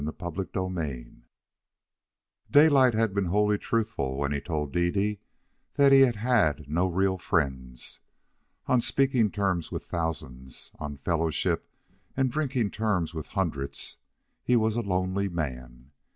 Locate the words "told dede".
4.41-5.19